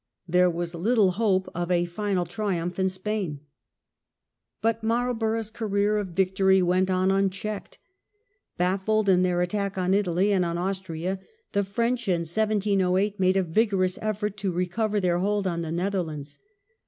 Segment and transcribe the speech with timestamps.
[0.27, 3.41] There was little hope of a final triumph in Spain.
[4.59, 7.77] But Marlborough's career of victory went on unchecked.
[8.57, 11.19] Baffled in their attack on Italy and on Austria,
[11.51, 15.71] the French in 1 708 made a vigorous effort to recover their hold on the
[15.71, 16.39] Netherlands.